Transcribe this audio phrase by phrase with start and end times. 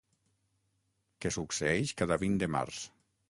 [1.25, 2.81] Que succeeix cada vint de març.